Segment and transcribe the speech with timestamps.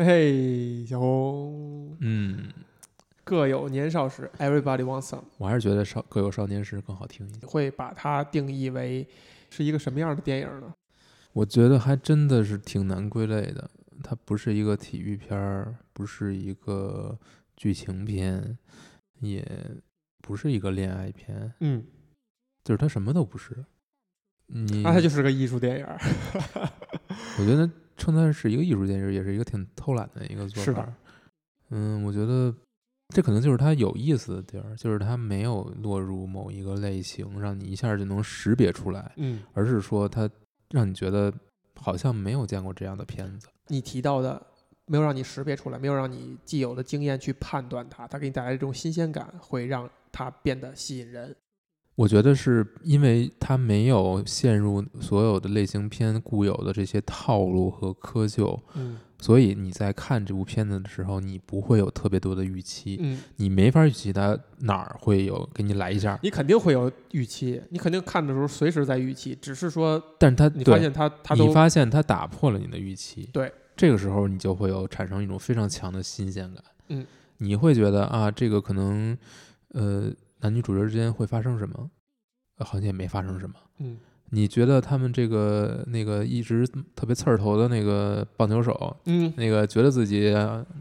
[0.00, 2.52] 嘿嘿，小红，嗯，
[3.24, 7.44] 各有年少时，Everybody wants some，我还是觉得少各有少年时更好听一些。
[7.44, 9.04] 会把它定义为
[9.50, 10.72] 是一个什么样的电影呢？
[11.32, 13.68] 我觉得还真的是挺难归类的，
[14.04, 17.18] 它不是一个体育片儿，不是一个
[17.56, 18.56] 剧情片，
[19.18, 19.44] 也
[20.22, 21.84] 不是一个恋爱片，嗯，
[22.62, 23.64] 就是它什么都不是。
[24.46, 25.98] 你，那它就是个艺术电影儿。
[27.40, 27.68] 我觉得
[27.98, 30.90] 称它是一个艺术电影，也是一个挺偷懒的一个做法。
[31.70, 32.54] 嗯，我觉得
[33.08, 40.30] 这可能就是它有意思的地儿，就是它没有落入某一个类型，让你一下就能识别出来，嗯，而是说它
[40.70, 41.30] 让你觉得
[41.74, 43.48] 好像没有见过这样的片子。
[43.66, 44.40] 你提到的
[44.86, 51.34] 没有让你识别出来，没有让你既有的经验去判断它，它给你带来这种新鲜感，会让它变得吸引人。
[51.98, 58.98] 我觉得是因为它没有陷入所有的类型片固有的这些套路和窠臼，嗯。
[59.20, 66.16] 所以你在看这部片子的时候，你不会有特别多的预期，嗯，你没法预期它哪儿会有给你来一下。
[66.22, 77.04] 你肯定会有预期，你肯定看的时候随时在预期，只是说但是它你发现它它你发现它打破了你的预期，对，这个时候你就会有产生一种非常强的新鲜感，嗯，
[77.38, 79.18] 你会觉得啊，这个可能
[79.72, 81.90] 呃男女主角之间会发生什么，
[82.58, 83.54] 呃好像也没发生什么。
[83.78, 83.98] 嗯。
[84.30, 89.32] 你觉得他们这个那个一直特别刺儿头的那个棒球手，嗯。
[89.38, 90.34] 那个觉得自己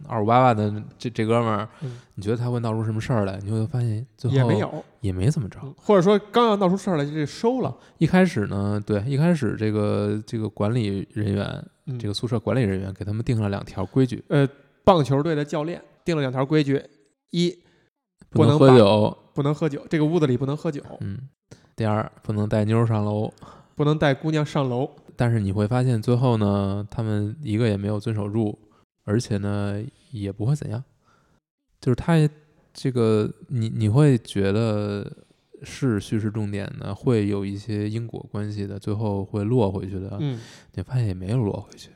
[0.06, 1.98] 二五八万的这这哥们儿，嗯。
[2.16, 3.40] 你觉得他会闹出什么事儿来？
[3.44, 5.60] 你会发现最后也没有，也没怎么着。
[5.64, 11.98] 嗯或者说刚要闹出事儿来就这收了，一开始呢，对，一开始这个这个管理人员，嗯。
[11.98, 14.46] 这个宿舍管理人员给他们定了两条规矩：呃，
[14.84, 16.84] 棒球队的教练定了两条规矩：
[17.30, 17.58] 一
[18.30, 21.16] 不能喝酒，不能喝酒，这个屋子里不能喝酒，嗯；
[21.76, 23.32] 第二，不能带妞上楼。
[23.76, 24.90] 不能带姑娘上楼。
[25.16, 28.58] 但是你会发现，最后呢，他们一个也没有遵守住，
[29.04, 29.80] 而且呢，
[30.12, 30.84] 也不会怎样。
[31.80, 32.30] 就是他也
[32.74, 35.06] 这个，你你会觉得
[35.64, 40.18] 是叙事重点呢，会有一些因果关系的，最后会落回去的。
[40.20, 40.40] 嗯，
[40.74, 41.90] 你发现也没有落回去，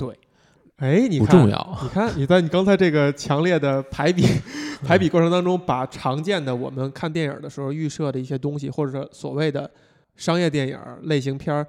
[0.82, 1.80] 哎，你看不重要。
[1.84, 4.24] 你看，你在你刚才这个强烈的排比
[4.84, 9.70] 排比过程当中，把常见的我们看电影的时候预设的一些东西，或者说所谓的
[10.16, 11.66] 商业电影类型片儿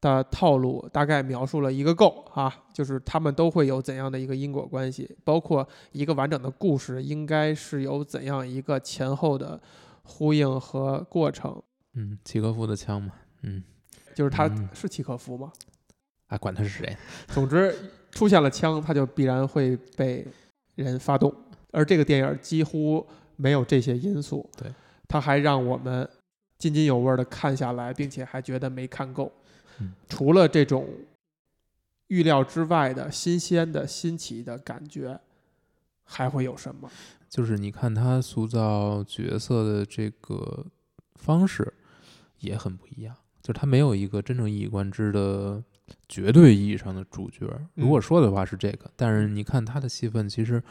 [0.00, 9.60] 的套路，大概描述了一个够啊，就是他们都会有怎样的一个因果关系，包括一个完整的故事应该是有怎样一个前后的
[10.04, 11.60] 呼应和过程。
[11.94, 13.10] 嗯，契诃夫的枪嘛，
[13.42, 13.64] 嗯，
[14.14, 15.50] 就是他嗯是契诃夫吗？
[16.28, 16.96] 啊，管他是谁，
[17.28, 17.74] 总之，
[18.10, 20.26] 出现了枪，他就必然会被
[20.74, 21.34] 人发动，
[21.70, 24.48] 而这个电影几乎没有这些因素。
[24.56, 24.72] 对，
[25.06, 26.08] 它还让我们
[26.58, 29.32] 津津有味的看下来，并且还觉得没看够。
[29.80, 30.88] 嗯除了这种
[32.06, 35.20] 预料之外的新鲜的新奇的感觉，
[36.04, 36.88] 还会有什么？
[37.28, 40.64] 就是你看他塑造角色的这个
[41.16, 41.74] 方式
[42.38, 45.60] 也很不一样，就是他没有一个真正一以贯之的
[46.08, 47.46] 绝对意义上的主角。
[47.74, 50.62] 如果说的话是这个，但是你看他的戏份其实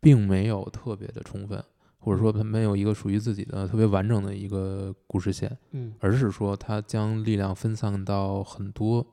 [0.00, 1.62] 并没有特别的充分，
[1.98, 5.92] 或者说他没有一个属于自己的特别完整的一个故事线，嗯。
[6.00, 9.06] 而是说他将力量分散到很多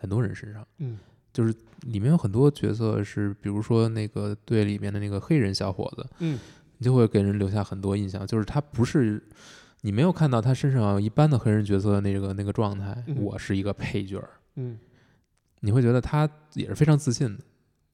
[0.00, 0.66] 很多人身上。
[0.78, 0.98] 嗯。
[1.32, 6.38] 就是里面有很多角色是，比如说那个队里面的那个黑人小伙子，嗯
[6.76, 9.22] 你就会给人留下很多印象，就是他不是
[9.80, 13.16] 你没有看到他身上一般的黑人角色的那个那个状态，嗯。
[13.22, 14.78] 我是一个配角儿，嗯
[15.64, 17.44] 你会觉得他也是非常自信的，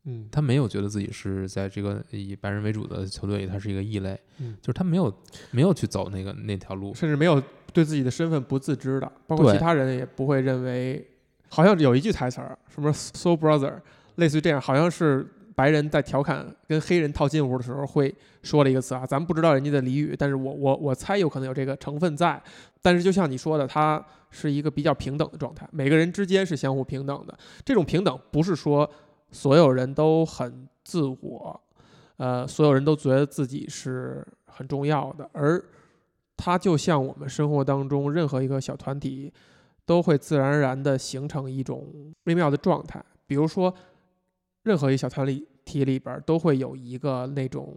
[0.04, 0.28] 嗯。
[0.32, 5.14] 他没有觉得自己是在这个以白人为主的球队里他是一个异类，嗯，就是他没有
[5.50, 7.40] 没有去走那个那条路，甚至没有
[7.72, 11.06] 对自己的身份不自知的，包括其他人也不会认为，
[11.48, 13.74] 好像有一句台词儿，什么 “soul brother”，
[14.16, 15.26] 类似于这样，好像是
[15.58, 18.14] 白人在调侃跟黑人套近乎的时候会
[18.44, 22.40] 说了一个词啊，咱们不知道人家的俚语，但是我我我猜有可能有这个成分在，
[22.80, 28.88] 但是就像你说的，它是一个比较平等的状态，每个人之间是相互平等的，这种平等不是说
[29.32, 31.60] 所有人都很自我，
[32.18, 35.60] 呃，所有人都觉得自己是很重要的，而
[36.36, 39.32] 它就像我们生活当中任何一个小团体，
[39.84, 41.84] 都会自然而然地形成一种
[42.26, 43.04] 微妙的状态。
[43.26, 43.74] 比如说，
[44.68, 45.26] 任何一小团
[45.64, 47.74] 体里边都会有一个那种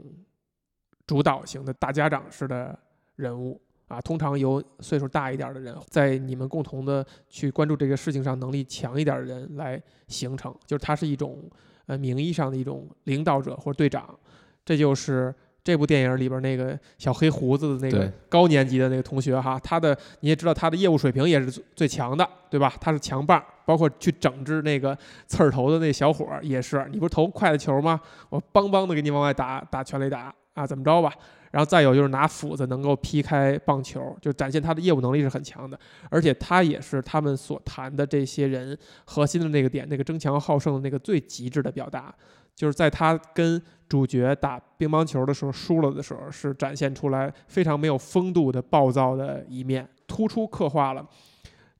[1.07, 2.77] 主导型的大家长式的
[3.15, 3.61] 人物。
[3.87, 11.49] 啊，通常由岁数大一点的人，在你们共同的去关注这个事情上能力强一点的人来形成，就是他是一种
[11.87, 14.17] 呃名义上的一种领导者或者队长，
[14.63, 22.73] 这就是这部电影里边那个小黑胡子的那个高年级的那个同学哈，他的你也知道他的业务水平也是最最强的，对吧？
[22.81, 24.97] 他是强棒，包括去整治那个
[25.27, 28.01] 刺儿头的那小伙儿也是，你不是投快的球吗？
[28.29, 31.13] 我梆梆的给你往外打打全垒打啊，怎么着吧？
[31.51, 42.13] 然后再有就是拿斧子能够劈开棒球，就展现他的业务能力是很强的，而且他也是他们所谈的这些人核心的那个点，那个争强好胜的那个最极致的表达，
[42.55, 51.05] 就是在他跟主角打乒乓球的时候输了的时候，是展现出来非常没有风度的暴躁的一面，突出刻画了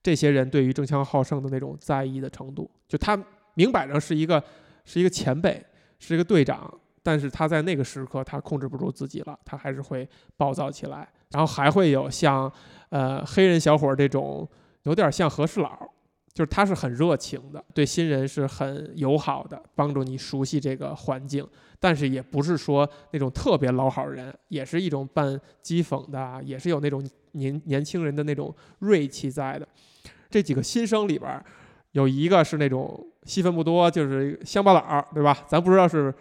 [0.04, 2.70] 这些人对于争强好胜的那种在意的程度。
[2.88, 3.18] 就他
[3.54, 4.44] 明摆着是一个
[4.84, 5.64] 是一个前辈，
[6.00, 6.70] 是一个队长，
[7.04, 10.08] 但是他在那个时刻他控制不住自己了，他还是会
[10.38, 11.08] 暴躁起来。
[11.32, 12.52] 然后还会有像
[12.90, 14.48] 呃黑人小伙这种
[14.84, 15.72] 有点像和事佬，
[16.34, 21.48] 就是他是很热情的，对新人是很友好的，帮助你熟悉这个环境。
[21.80, 29.68] 但是也不是说那种特别老好人，也是一种半讥讽的，也是有那种年年轻人的那种锐气在的。
[30.30, 31.44] 这几个新生里边，
[31.94, 35.36] 有一个是那种戏份不多，就是乡巴佬，对吧？
[35.48, 36.14] 咱不知道是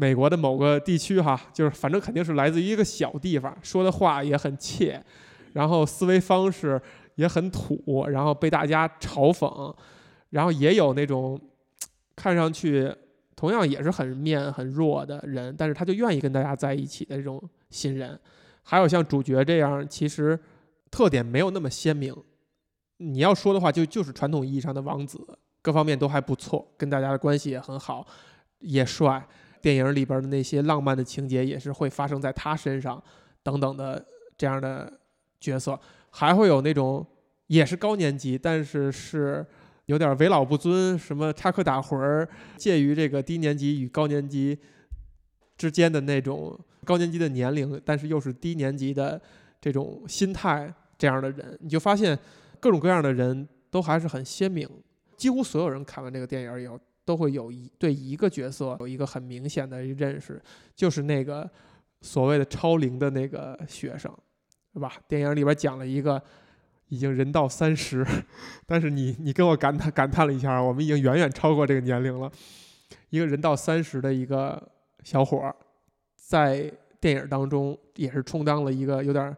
[0.00, 5.04] 美国的某个地区哈，就是反正肯定是来自于一个小地方，说的话也很切，
[5.54, 6.80] 然后思维方式
[7.16, 9.74] 也很土，然后被大家嘲讽，
[10.30, 11.36] 然后也有那种
[12.14, 12.94] 看上去
[13.34, 18.16] 同样也是很面很弱的人，但是他就愿意跟大家在一起的这种新人，
[18.62, 20.38] 还有像主角这样，其实
[20.92, 22.14] 特点没有那么鲜明。
[22.98, 25.18] 你要说的话，就就是传统意义上的王子，
[25.60, 28.06] 各方面都还不错，跟大家的关系也很好，
[28.60, 29.26] 也帅。
[29.60, 33.02] 电影里边的那些浪漫的情节也是会发生在他身上，
[33.42, 34.04] 等等的
[34.36, 35.00] 这样的
[35.40, 35.78] 角色，
[36.10, 37.06] 还会有那种
[37.46, 39.44] 也是高年级，但是是
[39.86, 44.58] 有点为老不尊，什么插科打诨儿，介于这个低年级与高年级
[45.56, 49.20] 之间的那种高年级的年龄，但是又是低年级的
[49.60, 52.18] 这种心态这样的人，你就发现
[52.60, 54.68] 各种各样的人都还是很鲜明。
[55.16, 56.78] 几乎所有人看完这个电影以后，
[57.08, 60.38] 都会有一对一个角色有一个很明显的认识，
[60.76, 61.50] 就是那个
[62.02, 64.14] 所谓的超龄的那个学生，
[64.74, 64.92] 对吧？
[65.08, 66.22] 电影里边讲了一个
[66.88, 68.06] 已经人到三十，
[68.68, 72.30] 但是你你跟我感叹感叹了一下，我们已经远远超过这个年龄了。
[73.08, 74.62] 一个人到三十的一个
[75.02, 75.56] 小伙儿，
[76.14, 76.70] 在
[77.00, 79.34] 电影当中也是充当了一个有点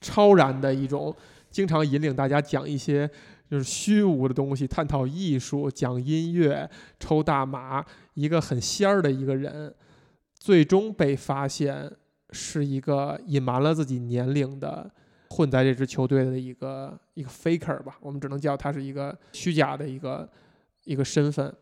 [0.00, 1.14] 超然的一种，
[1.50, 3.10] 经常引领大家讲一些
[3.50, 6.70] 就是虚无的东西，探讨艺术，讲音乐，
[7.00, 9.74] 抽大麻，一个很仙儿的一个人，
[10.34, 11.90] 最终被发现
[12.30, 14.90] 是一个隐瞒了自己年龄的。
[15.32, 20.28] 混在这支球队的一个一个 faker 吧，我们只能叫他是一个虚假的一个
[20.82, 21.54] 一个身份。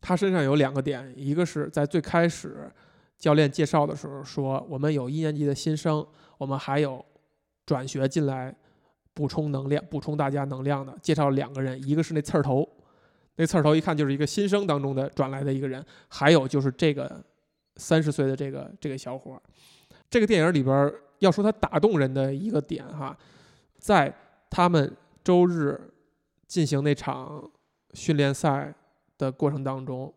[0.00, 2.68] 他身上有两个点，一个是在最开始
[3.16, 6.04] 教练介绍的时候说，我们有一年级的新生，
[6.36, 7.02] 我们还有
[7.64, 8.52] 转学进来
[9.14, 10.94] 补充能量、补充大家能量的。
[11.00, 12.68] 介绍两个人，一个是那刺儿头，
[13.36, 17.24] 那刺儿头一看就是一个新生当中的转来的一个人，还有就是这个
[17.76, 19.42] 三十岁的这个这个小伙儿。
[20.10, 23.16] 这个电影里边要说他打动人的一个点哈，
[23.78, 24.14] 在
[24.50, 25.80] 他们周日
[26.46, 27.42] 进行那场
[27.94, 28.72] 训练赛
[29.16, 30.12] 的过程当中，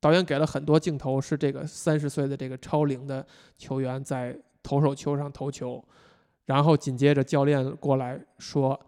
[0.00, 3.26] 导演给了很多镜头，是这个三十岁的这个超龄的
[3.58, 5.82] 球员在投手球上投球，
[6.46, 8.80] 然后紧接着教练过来说：“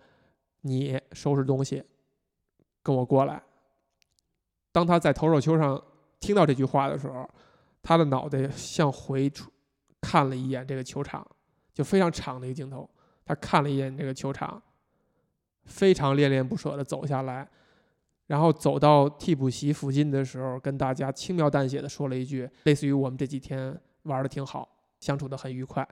[0.62, 1.84] 你收拾东西，
[2.82, 3.42] 跟我过来。”
[4.72, 5.82] 当他在投手球上
[6.20, 7.28] 听到这句话的时候，
[7.82, 9.50] 他的脑袋向回出
[10.00, 11.26] 看了一眼这个球场，
[11.72, 12.88] 就非常长的一个镜头。
[13.24, 14.62] 他看了一眼这个球场，
[15.64, 17.48] 非常恋恋不舍地走下来，
[18.26, 24.68] 然后走到替补席附近的时候，跟大家轻描淡写的说了一句，类似于“我们这几天玩的挺好，
[25.00, 25.86] 相处的很愉快”。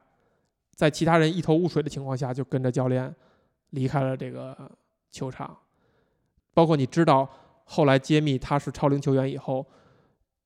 [0.76, 3.12] 在其他人一头雾水的情况下，就跟着教练
[3.70, 4.56] 离开了这个
[5.10, 5.56] 球场。
[6.54, 7.28] 包括你知道
[7.64, 9.66] 后来揭秘他是超龄球员以后，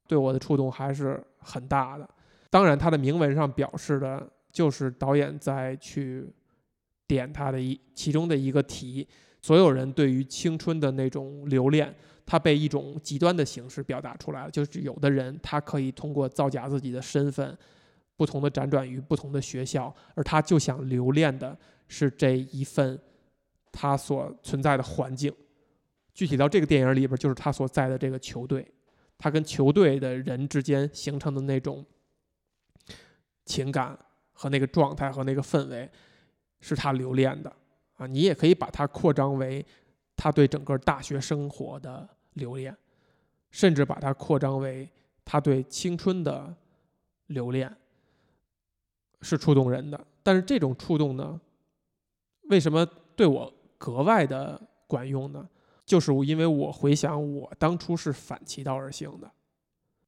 [0.06, 2.08] 对我的触动还是很大的。
[2.48, 6.32] 当然，他的铭文上表示的就是导演在去
[7.06, 9.06] 点他的一其中的一个题，
[9.40, 11.94] 所有人对于青春的那种留恋，
[12.24, 14.50] 他被一种极端的形式表达出来了。
[14.50, 17.56] 就是有的人他可以通过造假自己的身份，
[18.20, 21.56] 不同的辗转于不同的学校，而他就想留恋的
[21.88, 23.00] 是这一份
[23.72, 25.32] 他所存在的环境。
[26.12, 28.70] 具体到这个电影里边，就是他所在的这个球队，
[29.16, 31.82] 他跟球队的人之间形成的那种。
[33.46, 33.98] 情感
[34.32, 35.90] 和那个状态和那个氛围，
[36.60, 37.52] 是他留恋的
[37.96, 38.06] 啊！
[38.06, 39.64] 你也可以把它扩张为
[40.14, 42.76] 他对整个大学生活的留恋，
[43.50, 44.88] 甚至把它扩张为
[45.24, 46.54] 他对青春的
[47.26, 47.74] 留恋。
[49.22, 50.00] 是触动人的。
[50.22, 51.40] 但是这种触动呢，
[52.50, 52.86] 为什么
[53.16, 55.48] 对我格外的管用呢？
[55.86, 59.30] 就是因为我回想我当初是反其道而行的，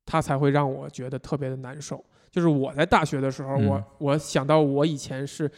[0.06, 2.04] 它才会让我觉得特别的难受。
[2.30, 5.50] 就是我在大学的时候，嗯我我想到我以前是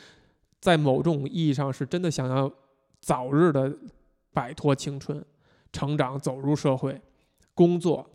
[0.61, 2.51] 在某种意义上是真的想要
[3.01, 3.77] 早日的
[4.33, 5.23] 摆脱青春，
[5.73, 7.01] 成长，走入社会，
[7.55, 8.09] 工作。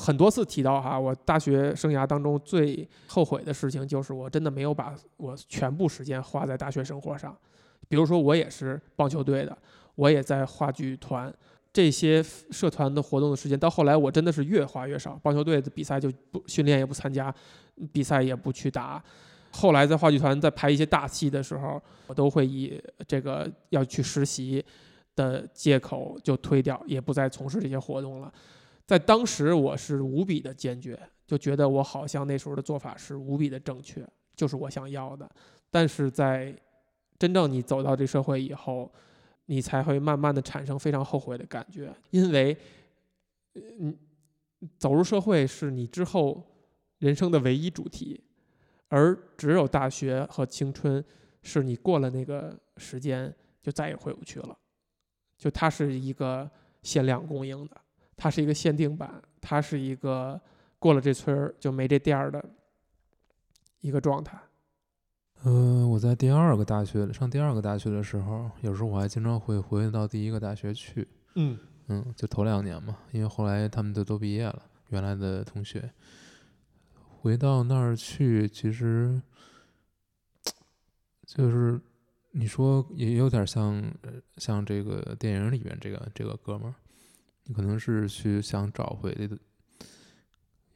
[0.00, 7.36] 很多次提到哈，我大学生涯当中最后悔的事情就是我真的没有把我全部时间花在大学生活上。
[7.88, 9.56] 比如说，我也是棒球队的，
[9.96, 11.32] 我也在话剧团，
[11.72, 15.18] 这些社团的活动的时间，到后来我真的是越花越少。
[15.22, 17.34] 棒球队的比赛就不训练也不参加，
[17.92, 19.02] 比赛也不去打。
[19.52, 24.64] 后来在话剧团在排一些大戏的时候，我都会以这个要去实习
[25.16, 28.32] 的借口就推掉，也不再从事这些活动了。
[28.90, 34.04] 在当时我是无比的坚决，就觉得我好像那时候的做法是无比的正确，
[34.34, 35.30] 就是我想要的。
[35.70, 36.52] 但是在
[37.16, 38.92] 真正你走到这社会以后，
[39.46, 42.56] 你才会慢慢的产生非常后悔的感觉，因为，
[43.54, 43.96] 嗯，
[44.76, 46.44] 走入社会是你之后
[46.98, 48.20] 人生的唯一主题，
[48.88, 51.04] 而只有大学和青春
[51.44, 53.32] 是你过了那个时间
[53.62, 54.58] 就再也回不去了，
[55.38, 56.50] 就它是一个
[56.82, 57.80] 限量供应的。
[58.22, 59.10] 它是一个限定版，
[59.40, 60.38] 它是一个
[60.78, 62.44] 过了这村儿就没这店儿的
[63.80, 64.38] 一个状态。
[65.42, 71.08] 呃，我在第二个大学上第二个大学的时候，有时候我还经常会回到第一个大学去。
[71.36, 71.58] 嗯
[71.88, 75.90] 嗯，就头两年嘛，因为后来他们就都毕业了，原来的同学
[76.92, 79.18] 回到那儿去，其实
[81.24, 81.80] 就是
[82.32, 86.74] 你说也有点像，呃像这个电影里面这个这个哥们儿，
[87.50, 89.36] 你可能是去想找回的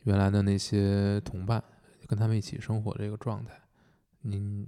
[0.03, 1.63] 原来的那些同伴，
[2.09, 3.53] 跟他们一起生活这个状态。
[4.23, 4.67] 你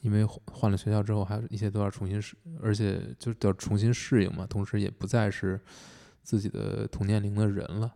[0.00, 5.60] 因为换换了学校之后，还有一些都要重新适，而且就要重新适应嘛，同时也不再是
[6.22, 7.92] 自己的同年龄的人了。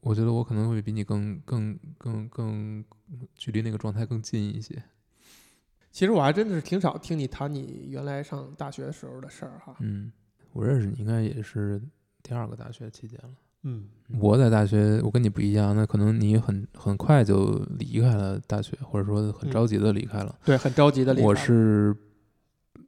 [0.00, 2.84] 我觉得我可能会比你更更更更
[3.34, 4.82] 距离那个状态更近一些。
[5.90, 9.74] 其实我还真的是挺少听你谈你原来上大学的时候的事儿哈。
[9.80, 10.12] 嗯，
[10.52, 11.80] 我认识你应该也是
[12.22, 13.30] 第二个大学期间了。
[13.64, 13.88] 嗯
[14.18, 20.36] 我在大学，我跟你不一样，那可能你很很快就离开了大学，或者说很着急的离开了。
[20.44, 21.26] 对，很着急的离开。
[21.26, 21.96] 我是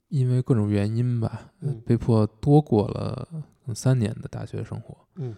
[0.09, 3.29] 因为各种原因吧，嗯被迫多过了
[3.75, 5.35] 三年的大学生活，嗯，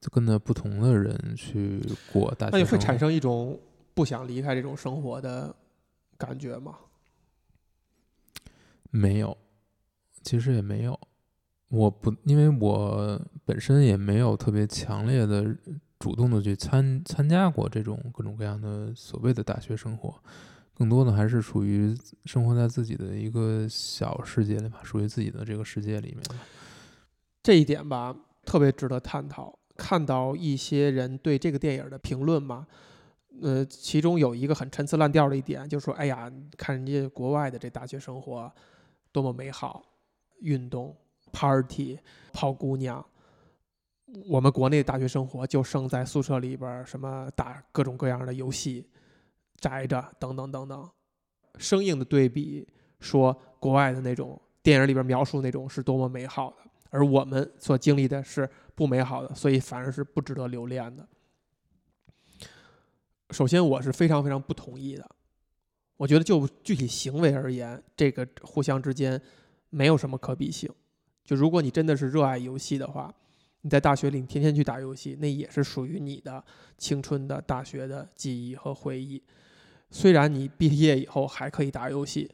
[0.00, 1.80] 就跟着不同的人去
[2.12, 2.50] 过大学。
[2.52, 3.58] 那你会产生一种
[3.94, 5.54] 不想离开这种生活的
[6.18, 6.76] 感觉吗？
[8.90, 9.38] 没有，
[10.22, 10.98] 其实也没有。
[11.70, 15.56] 我不，因为我本身也没有特别强烈的
[15.98, 20.14] 主动的去参参加过这种各种各样的所谓的大学生活，
[20.74, 26.22] 更多的还是属于生活在自己的一个小世界里吧，属于自己的这个世界里面。
[27.42, 29.56] 这一点吧，特别值得探讨。
[29.76, 32.66] 看到一些人对这个电影的评论嘛，
[33.40, 38.52] 呃，其中有一个很陈词滥调的一点，就是说，哎呀，看人家国外的这大学生活
[39.10, 39.82] 多么美好，
[40.40, 40.94] 运动、
[41.32, 41.98] party、
[42.32, 43.04] 泡姑娘。
[44.26, 48.88] 我们国内大学生活就剩在宿舍里边，什么打各种各样的游戏，
[49.60, 50.90] 宅着等等等等，
[51.58, 52.66] 生硬的对比
[52.98, 56.56] 说国外的那种电影里边描述那种是多么美好的，
[56.90, 61.06] 而我们所经历的是不美好的，所以反而是不值得留恋的。
[63.30, 65.08] 首先，我是非常非常不同意的。
[65.96, 69.22] 我觉得就具体行为而言，这个互相之间
[69.68, 70.68] 没有什么可比性。
[71.24, 73.12] 就如果你真的是热爱游戏的话，
[73.62, 76.42] 你在大学里天天去打游戏，那也是属于你的
[76.78, 79.22] 青春的大学的记忆和回忆。
[79.90, 82.30] 虽然你毕业以后还可以打游戏，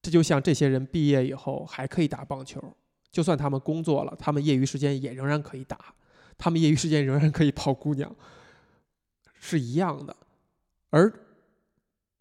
[0.00, 2.74] 这就像这些人毕业以后还可以打棒球，
[3.10, 5.94] 就算他们工作了，他们业余时间也仍然可以打，
[6.38, 8.14] 他们业余时间仍然可以泡姑娘，
[9.34, 10.16] 是一样的。
[10.90, 11.12] 而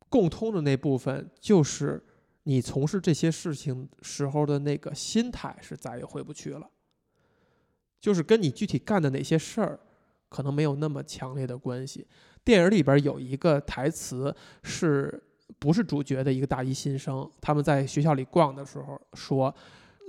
[0.10, 2.04] 共通的那部分就是
[2.44, 6.70] 你从事这些事情时候的那个心态是再也回不去了，
[8.00, 9.80] 就是跟你具体干的哪些事儿
[10.28, 12.06] 可能没有那么强烈的关系。
[12.44, 15.24] 电影里边有一个台词是
[15.58, 19.54] 不是主角的一个大一新生，他们在学校里逛的时候说，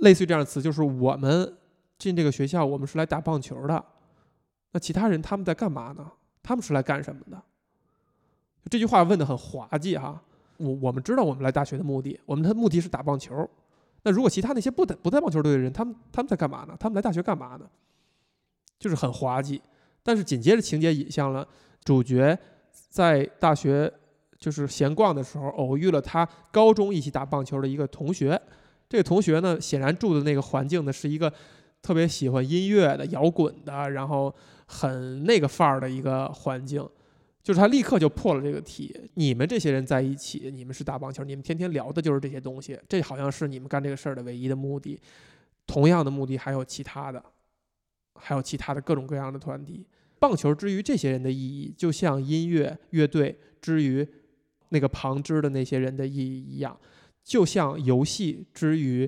[0.01, 1.57] 类似于这样的词，就是我们
[1.97, 3.85] 进这个学校，我们是来打棒球的，
[4.71, 6.11] 那其他人他们在干嘛呢？
[6.43, 7.41] 他们是来干什么的？
[8.69, 10.21] 这句话问的很滑稽哈。
[10.57, 13.49] 我我们知道我们来大学的目的，我们的目的是打棒球。
[14.03, 16.75] 那如果其他那些不在不在棒球队的人，他们他们在干嘛呢？
[16.79, 17.65] 他们来大学干嘛呢？
[18.77, 19.61] 就是很滑稽。
[20.03, 21.47] 但是紧接着情节引向了
[21.83, 22.37] 主角
[22.89, 23.91] 在大学
[24.37, 28.39] 就是闲逛的时候偶遇了他高中一起打棒球的一个同学。
[28.87, 31.33] 这个同学呢，显然住的那个环境呢是一个
[31.81, 34.31] 特别喜欢音乐的、摇滚的，然后
[34.67, 36.87] 很那个范儿的一个环境。
[37.45, 38.91] 就是他立刻就破了这个题。
[39.13, 44.99] 你们这些人在一起，你们是打棒球，你们天天聊的就是这些东西，这好像是你们干这个事儿的唯一的目的。
[45.67, 47.23] 同样的目的还有其他的，
[48.15, 49.85] 还有其他的各种各样的团体。
[50.17, 54.07] 棒球之于这些人的意义，就像音乐乐队之于
[54.69, 56.75] 那个旁支的那些人的意义一样，
[57.23, 59.07] 就像游戏之于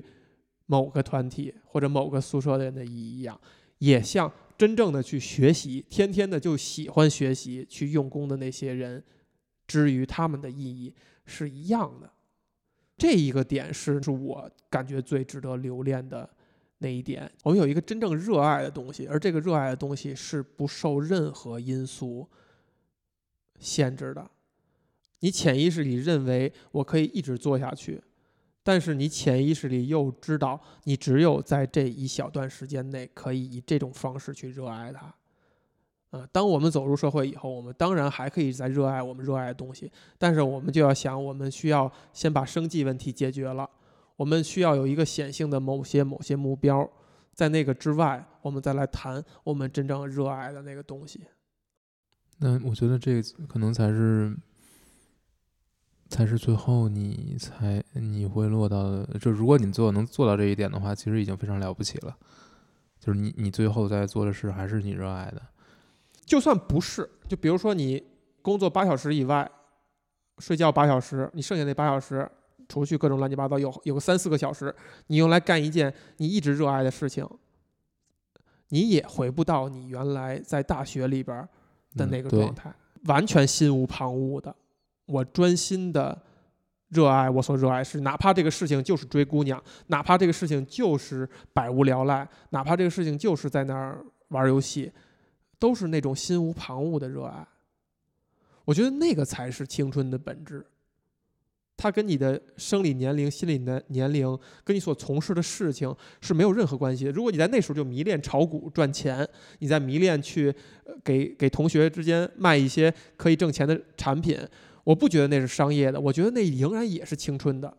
[0.66, 3.40] 某个团体或者某个宿舍的人的意义一样，
[3.78, 4.32] 也像。
[4.58, 9.02] 真正的去学习，天天的就喜欢学习、去用功的那些人，
[9.68, 10.92] 之于他们的意义
[11.24, 12.12] 是一样的。
[12.96, 16.28] 这一个点是是我感觉最值得留恋的
[16.78, 17.30] 那一点。
[17.44, 22.28] 我们有一个真正热爱的东西，而这个热爱的东西是不受任何因素
[23.60, 24.28] 限制的。
[25.20, 28.02] 你潜意识里认为我可以一直做下去。
[28.68, 35.14] 但是你潜意识里又知道，你只有在这一小段时间内可以以这种方式去热爱它。
[36.10, 43.66] 呃，当我们走入社会以后，我们当然还可以在热爱我们热爱的东西，但是我们就要想，我们需要先把生计问题解决了，
[44.16, 46.86] 我们需要有一个显性的某些某些目标，
[47.32, 51.22] 在那个之外，我们再来谈我们真正热爱的那个东西。
[52.36, 54.36] 那我觉得这可能才是。
[56.08, 62.16] 才是最后，你才你会落到就如果你最后能做到这一点的话，其实已经非常了不起了。
[62.98, 65.40] 就是你你最后在做的事还是你热爱的，
[66.24, 68.02] 就算不是，就比如说你
[68.42, 69.48] 工作八小时以外，
[70.38, 72.28] 睡觉八小时，你剩下那八小时，
[72.68, 74.74] 除去各种乱七八糟，有有个三四个小时，
[75.06, 77.26] 你用来干一件你一直热爱的事情，
[78.70, 81.48] 你也回不到你原来在大学里边
[81.96, 82.74] 的那个状态，
[83.04, 84.54] 完全心无旁骛的。
[85.08, 86.16] 我专心的
[86.90, 94.92] 热爱我所热爱是，哪怕这个事情就是追姑娘，哪怕这个事情就是百无聊赖，哪怕这个事情就是在那儿玩游戏，
[95.58, 97.46] 都是那种心无旁骛的热爱。
[98.64, 100.64] 我觉得那个才是青春的本质。
[101.80, 107.12] 它跟你的生理年龄、心理的年龄，跟你所从事的事情是没有任何关系的。
[107.12, 109.26] 如果你在那时候就迷恋炒股赚钱，
[109.60, 110.52] 你在迷恋去
[111.04, 114.36] 给给同学之间卖一些可以挣钱的产品。
[114.88, 117.76] 我不觉得那是商业的，我觉得那仍然也是青春的，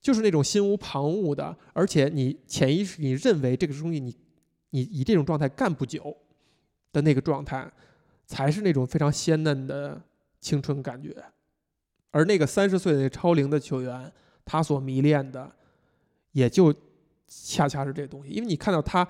[0.00, 4.12] 就是那种心无旁骛的，而且你潜意识你认为这个东西你
[4.70, 6.16] 你以这种状态干不久
[6.92, 7.70] 的那个状态，
[8.26, 10.02] 才是那种非常鲜嫩的
[10.40, 11.14] 青春感觉。
[12.10, 14.12] 而那个三十岁的超龄的球员，
[14.44, 15.48] 他所迷恋的，
[16.32, 16.74] 也就
[17.28, 19.06] 恰恰是这东西，因为你看到他，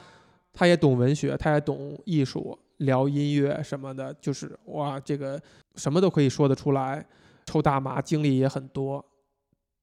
[0.52, 2.58] 他也懂文学，他也懂艺术。
[2.78, 5.40] 聊音乐什么的，就是哇，这个
[5.76, 7.04] 什么都可以说得出来，
[7.44, 9.04] 抽大麻经历也很多，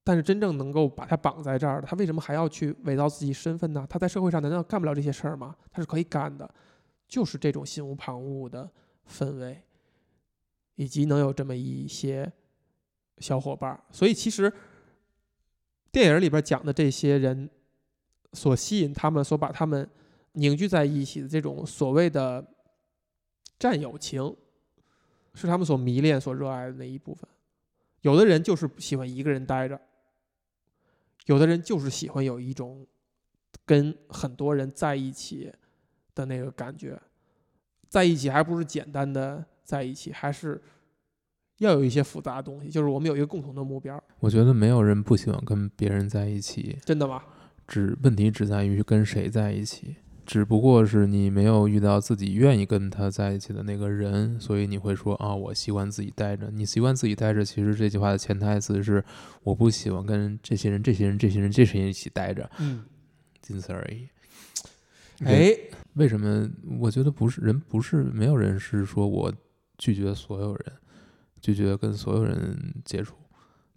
[0.02, 3.86] 但是真正能够把他绑在这儿的，他为什么还要去伪造自己身份呢？
[3.88, 5.54] 他在社会上难道干不了这些事儿吗？
[5.70, 6.48] 他是可以干的，
[7.06, 8.70] 就是这种心无旁骛的
[9.06, 9.60] 氛围，
[10.76, 12.32] 以及能有这么一些
[13.18, 13.78] 小伙伴儿。
[13.90, 14.50] 所以其实
[15.92, 17.50] 电影里边讲的这些人
[18.32, 19.86] 所吸引他们、所把他们
[20.32, 22.42] 凝聚在一起的这种所谓的。
[23.58, 24.36] 战友情
[25.34, 27.28] 是他们所迷恋、所热爱的那一部分。
[28.02, 29.80] 有的人就是喜欢一个人待着，
[31.26, 32.86] 有的人就是喜欢有一种
[33.64, 35.52] 跟很多人在一起
[36.14, 37.00] 的那个感觉。
[37.88, 40.60] 在一起还不是简单的在一起，还是
[41.58, 42.68] 要有一些复杂的东西。
[42.68, 44.02] 就是我们有一个共同的目标。
[44.20, 46.76] 我觉得没有人不喜欢跟别人在一起。
[46.84, 47.22] 真的吗？
[47.66, 49.96] 只问题只在于跟谁在一起。
[50.26, 56.50] 只不过是你没有遇到自己愿意跟他在一起的那个人，所以你会说啊，我习惯自己待着。
[56.50, 59.02] 你习惯自己待着，其实这句话的潜台词是
[59.44, 62.50] 我不喜欢跟这些人、这些人、这些人、这些人一起待着。
[62.58, 62.84] 嗯，
[63.40, 64.08] 仅此而已。
[65.24, 65.56] 哎，
[65.94, 66.50] 为什么？
[66.80, 69.32] 我觉得不是人，不是没有人是说我
[69.78, 70.72] 拒绝所有人，
[71.40, 73.14] 拒绝跟所有人接触。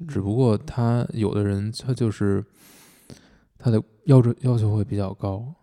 [0.08, 2.44] 只不过他有的人，他就是
[3.58, 5.54] 他的要求要求会比较高。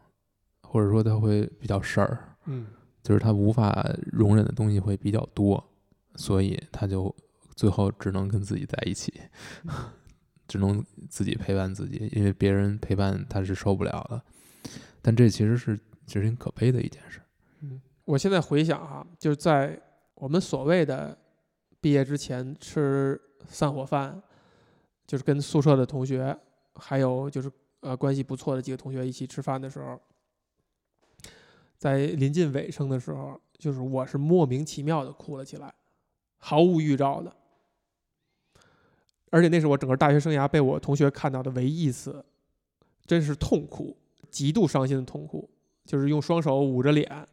[0.69, 2.67] 或者说他会比较事儿，嗯，
[3.03, 5.63] 就是他无法容忍的东西会比较多，
[6.17, 7.15] 所以他就
[7.55, 9.13] 最后只能跟自己在一起，
[10.47, 14.21] 只能自己陪伴自己，因为别人陪伴他是受不了的。
[15.01, 17.21] 但这其实是其实挺可悲的一件事。
[17.61, 19.81] 嗯，我现在回想啊，就是在
[20.17, 21.17] 我们所谓的
[21.81, 24.21] 毕业之前吃散伙饭，
[25.07, 26.37] 就是跟宿舍的同学，
[26.75, 27.51] 还有就是
[27.81, 30.01] 呃关系不错的几个同学一起吃饭的时候。
[31.77, 35.73] 在临近尾声的时候，就是我是莫名其妙的哭了起来，
[36.39, 37.33] 毫无预兆的。
[39.31, 42.25] 而且那是我整个大学生涯被我同学看到的唯一一次，
[43.05, 43.97] 真是痛苦，
[44.31, 45.51] 极度伤心的痛苦，
[45.85, 47.27] 就是用双手捂着脸，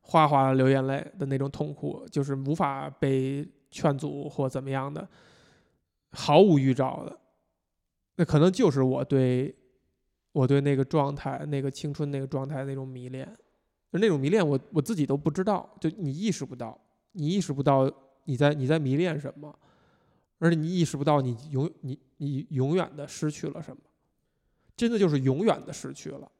[0.00, 5.06] 哗哗流眼泪的那种痛苦，就是无法被劝阻或怎么样的，
[6.12, 7.18] 毫无预兆的。
[8.16, 9.54] 那可能就是我对
[10.32, 13.36] 我对那个状态、那个青春、那个状态那种迷恋，
[13.90, 16.78] 而那种迷恋我我自己都不知道，就你意识不到，
[17.12, 17.90] 你意识不到
[18.24, 19.54] 你在你在迷恋什么。
[20.40, 23.82] 而且你意识不到，你永你你永远的失去了什么，
[24.76, 26.30] 真的就是永远的失去了，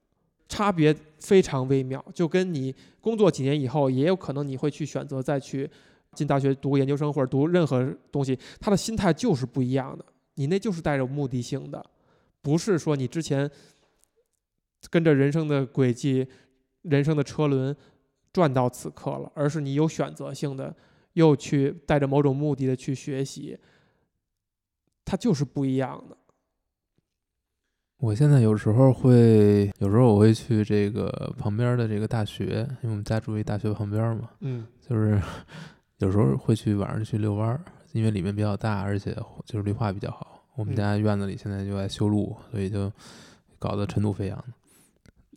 [0.48, 2.04] 差别非常微妙。
[2.14, 5.68] 就跟你工作几年以后，也有可能你会去选择再去
[6.12, 10.04] 进大学读研究生或者读任何东西，他的心态就是不一样的。
[10.34, 11.84] 你那就是带着目的性的，
[12.40, 13.50] 不是说你之前
[14.90, 16.24] 跟着人生的轨迹、
[16.82, 17.74] 人生的车轮
[18.32, 20.74] 转到此刻了，而是你有选择性的
[21.14, 23.58] 又去带着某种目的的去学习。
[25.04, 26.16] 它就是不一样的。
[27.96, 35.20] 我现在有时候会，有时候我会去这个旁边的这个大学，因为我们家住一大学旁边嘛，嗯，就是
[35.96, 37.60] 有时候会去晚上去遛弯儿，
[37.92, 39.12] 因为里面比较大，而且
[39.44, 40.44] 就是绿化比较好。
[40.54, 42.92] 我们家院子里现在就在修路，所以就
[43.58, 44.52] 搞得尘土飞扬的。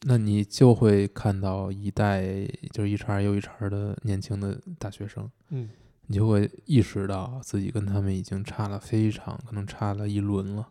[0.02, 5.70] 那你就会看到一代就是一茬又一茬的年轻的大学生，嗯。
[6.08, 10.68] 你就会意识到自己跟他们已经差了非常，可能差了一轮了，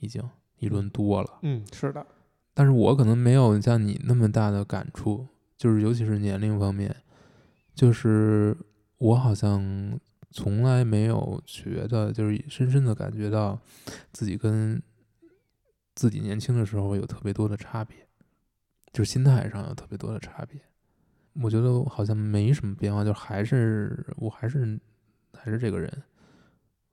[0.00, 0.20] 已经
[0.58, 1.38] 一轮多了。
[1.42, 2.04] 嗯，是的。
[2.52, 6.96] 但是我可能没有像你那么大的感触，就是尤其是年龄方面，
[7.76, 8.56] 就是
[8.98, 10.00] 我好像
[10.32, 13.60] 从来没有觉得，就是深深的感觉到
[14.12, 14.82] 自己跟
[15.94, 18.08] 自己年轻的时候有特别多的差别，
[18.92, 20.60] 就心态上有特别多的差别。
[21.34, 24.78] 我觉得好像没什么变化，就还是我还是
[25.32, 25.90] 还是这个人，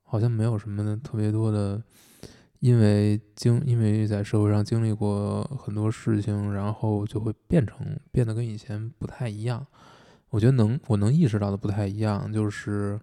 [0.04, 1.84] 好像没有什么特别多的，
[2.60, 9.68] 因为经因为在社会上经历过很多事情，然后就会变成变得跟以前不太一样。
[10.30, 12.98] 我觉得能我能意识到的不太一样，就是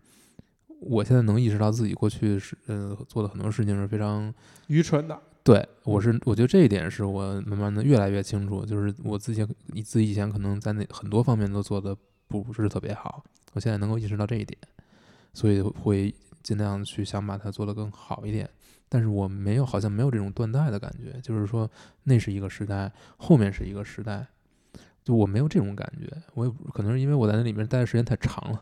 [0.80, 4.32] 我现在能意识到自己过去是呃做的很多事情是非常
[4.68, 5.20] 愚蠢的。
[5.46, 14.58] 对，我是我觉得这一点是我慢慢的越来越清楚，就是我自己你自己以前可能在那很多方面都做的不是特别好，我现在能够意识到这一点，
[15.32, 18.50] 所以会尽量去想把它做得更好一点。
[18.88, 21.70] 但是我没有好像没有这种断代的感觉，就是说
[22.02, 24.26] 那是一个时代，后面是一个时代。
[25.06, 28.60] 就我没有这种感觉，我也可能是因为我在那里面待的时间太长了。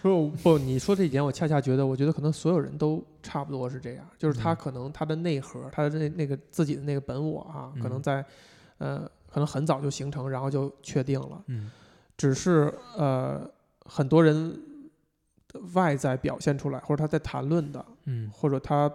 [0.00, 8.24] 不不，你说这一点，我恰恰觉得，我觉得可能所有人都差不多是这样，就是他可能他的内核，他的那那个自己的那个本我啊，可能在
[8.78, 11.42] 呃，可能很早就形成，然后就确定了。
[11.46, 11.68] 嗯。
[12.16, 13.50] 只是呃，
[13.84, 14.56] 很多人
[15.72, 18.88] 外在表现出来，或者他在谈论的，嗯，或者他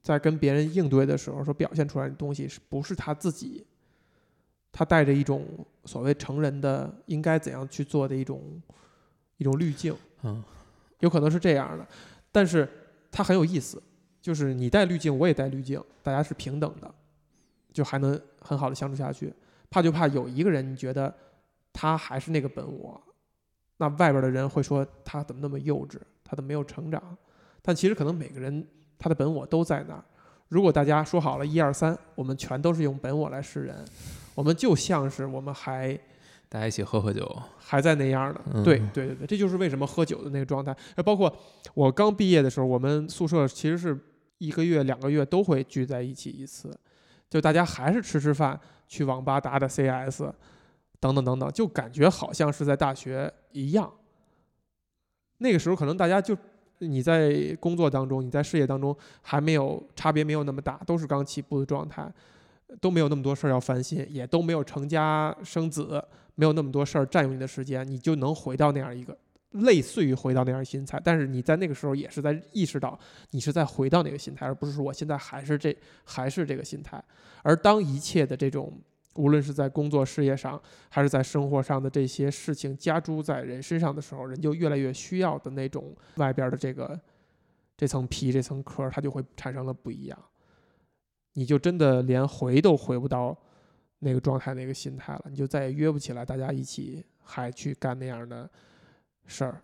[0.00, 3.66] 在跟别人应对的时候所表现出来的东西，是不是他自己？
[4.72, 5.44] 他带着一种
[5.84, 8.40] 所谓成人的应该怎样去做的一种
[9.36, 10.42] 一种滤镜，嗯，
[11.00, 11.86] 有可能是这样的，
[12.30, 12.68] 但是
[13.10, 13.82] 他很有意思，
[14.20, 16.94] 就是你带滤镜，我也带滤镜，大家是平等的，
[17.72, 19.32] 就还能很好的相处下去。
[19.70, 21.14] 怕就怕有一个人你觉得
[21.72, 23.00] 他还是那个本我，
[23.76, 27.16] 那外边的人会说他怎么那么幼稚，他怎么没有成长？
[27.62, 28.66] 但其实可能每个人
[28.98, 30.04] 他的本我都在那儿。
[30.48, 33.84] 如果大家说好了一二三，我们全都是用本我来示人。
[34.40, 35.92] 我们就像是我们还
[36.48, 40.74] 大家一起喝喝酒，还在那样的，对对对对，这就是为什么喝酒的那个状态。
[40.94, 41.30] 呃，包括
[41.74, 43.98] 我刚毕业的时候，我们宿舍其实是
[44.38, 46.74] 一个月、两个月都会聚在一起一次，
[47.28, 50.22] 就大家还是吃吃饭、去网吧打打 CS，
[50.98, 53.92] 等等等等，就感觉好像是在大学一样。
[55.36, 56.34] 那个时候可能大家就
[56.78, 62.10] 你在工作当中、你在事业当中还没有差别，没有那么大，都是刚起步的状态。
[62.80, 66.02] 都没有那么多事儿要烦心，也都没有成家生子，
[66.34, 69.16] 没有那么多事儿占用你的时间，你就能回到那样一个
[69.50, 71.00] 类似于回到那样心态。
[71.02, 72.98] 但是你在那个时候也是在意识到
[73.30, 77.02] 你是在回到那个心态，而不是说我现在还是这还是这个心态。
[77.42, 78.78] 而当一切的这种
[79.16, 86.98] 无论是在工作事业上还是在生活上的这些事情加诸在人身上的时候，人就越来越需要的那种外边的这个
[87.76, 90.18] 这层皮这层壳，它就会产生了不一样。
[91.34, 93.36] 你就真的连回都回不到
[94.00, 98.50] 那个状态、那个心态了，你就再也约不起来大家一起还去干那样的
[99.26, 99.62] 事儿。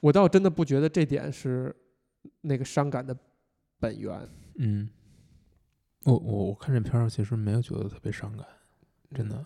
[0.00, 1.74] 我倒真的不觉得这点是
[2.42, 3.16] 那个伤感的
[3.78, 4.28] 本源。
[4.56, 4.88] 嗯，
[6.04, 8.46] 我我我看这片儿其实没有觉得特别伤感，
[9.14, 9.44] 真的。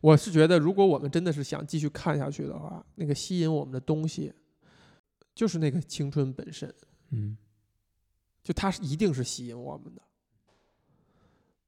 [0.00, 4.32] 我是觉得，如果我们真的是想继续看下去的话，那个吸引我们的东西。
[5.34, 6.74] 就是那个青春本身，
[7.10, 7.38] 嗯
[8.48, 10.00] 就它是一定是吸引我们的。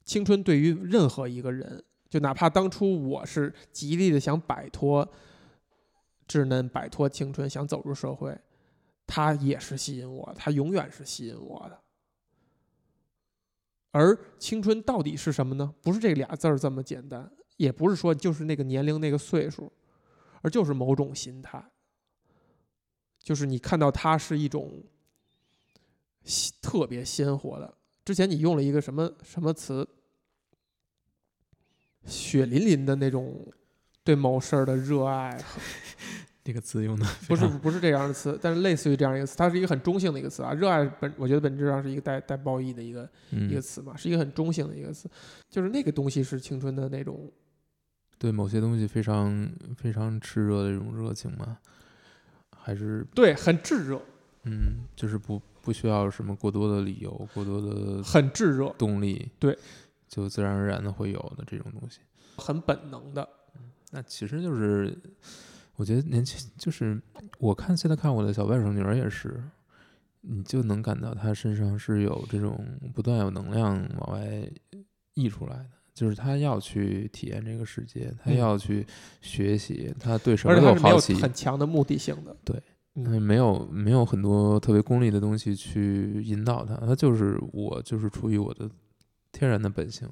[0.03, 5.07] 青春对于任何一个人，就哪怕当初我是极力的想摆脱
[6.27, 8.35] 稚嫩、摆脱青春，想走入社会，
[9.07, 11.79] 它也是吸引我的，它永远是吸引我的。
[13.91, 15.75] 而青春到底是什么呢？
[15.83, 19.71] 不是这俩字儿这么简单，也不是说就是那个年龄、那个岁数，
[20.41, 21.63] 而就是某种心态，
[23.19, 24.83] 就是你看到它是一种
[26.61, 27.75] 特别鲜活的。
[28.05, 29.87] 之前你用了一个什么什么词？
[32.07, 33.47] 血淋淋的那种
[34.03, 35.61] 对某事儿的热爱和
[36.43, 40.55] 这个词用的不是不是这样的词，但是类似于这样一个词，它是一个很中性的一个词啊。
[40.55, 45.09] 热爱本我觉得本质上是一个带带褒义的一个一个嗯，词嘛，是一个很中性的一个词，
[45.51, 47.31] 就是那个东西是青春的那种，
[48.19, 51.59] 对某些东西非常非常炽热的一种热情嘛，
[52.57, 54.01] 还是对，很炙热，
[54.45, 59.57] 嗯，就是不不需要什么过多的理由，过多的很炙热，动力，对，
[60.09, 62.01] 就自然而然的会有的这种东西。
[62.37, 63.29] 很本能的。
[63.93, 64.97] 那其实就是，
[65.77, 67.01] 我觉得年轻就是
[67.39, 69.43] 我看现在看我的小外甥女儿也是，
[70.21, 74.49] 你就能感到她身上是有这种不断有能量往外
[75.15, 78.87] 溢出来的，就是她要去体验这个世界，她嗯要去
[79.21, 82.37] 学习，她对什而么且它是没有都好奇，很强的目的性的。
[82.45, 82.63] 对，
[82.95, 88.69] 嗯嗯，没有没有很多特别功利的东西去引导他，他就是我就是出于我的
[89.33, 90.09] 天然的本性。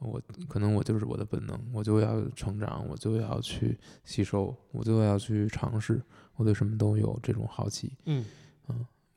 [0.00, 6.00] 我可能我就是我的本能，我就要成长，我就要去吸收，我就要去尝试，
[6.36, 7.96] 我对什么都有这种好奇。
[8.04, 8.24] 嗯，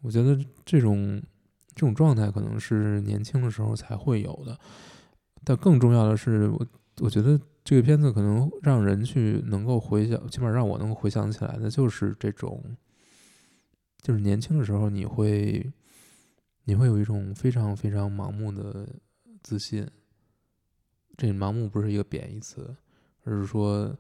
[0.02, 0.36] 我觉得
[0.66, 1.22] 这种
[1.76, 4.58] 这种状态可能是年轻的时候才会有的，
[5.44, 6.66] 但更重要的是，我
[7.02, 12.60] 我觉得这个片子可能让人去能够回想，起码让我能够回想起来的就是这种，
[14.02, 15.72] 就是年轻的时候你会
[16.66, 18.88] 你会有一种非常非常盲目的
[19.42, 19.88] 自信。
[21.18, 22.76] 这盲目不是一个贬义词，
[23.24, 23.96] 而是说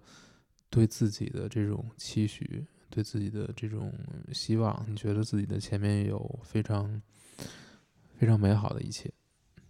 [0.72, 3.94] 对自己的这种期许，对自己的这种
[4.34, 7.00] 希望，你觉得自己的前面有非常
[8.18, 9.12] 非常美好的一切，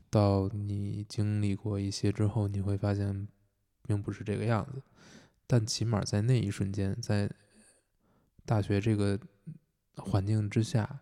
[0.09, 3.27] 到你经历过一些之后，你会发现
[3.83, 4.81] 并不是这个样子。
[5.45, 7.29] 但起码在那一瞬间，在
[8.45, 9.19] 大学这个
[9.95, 11.01] 环境之下，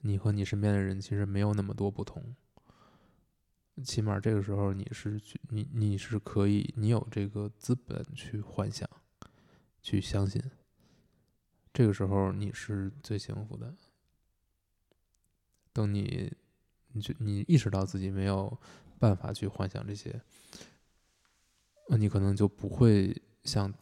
[0.00, 2.34] 你和你身边的人其实没有那么多不同。
[3.82, 8.88] 起码这个时候你是去你你是可以，你有这个资本去幻想，
[9.80, 10.42] 去相信。
[11.72, 13.74] 这个时候你是最幸福的。
[15.72, 16.30] 等你，
[16.88, 18.60] 你就你意识到自己没有
[18.98, 20.20] 办法去幻想这些，
[21.88, 23.72] 那你可能就不会像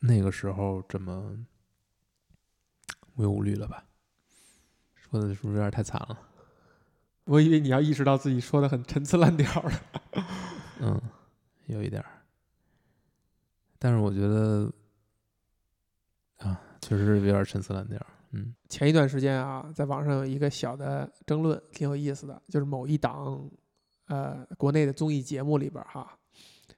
[0.00, 1.46] 那个时候这么
[3.16, 3.84] 无忧无虑了吧？
[4.94, 6.18] 说的是不是有点太惨了？
[7.24, 9.72] 我以为你要意识到自己说的很陈词滥调了。
[10.80, 11.00] 嗯，
[11.66, 12.08] 有一点儿。
[13.78, 14.72] 但是我觉得
[16.38, 17.98] 啊，确实是有点陈词滥调。
[18.32, 23.48] 嗯前一段时间啊，在网上有一个小的争论，挺有意思的，就是某一档
[24.06, 26.18] 呃国内的综艺节目里边儿哈，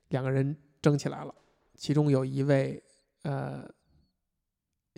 [0.09, 1.35] 两个人争起来了，
[1.75, 2.83] 其中有一位
[3.23, 3.67] 呃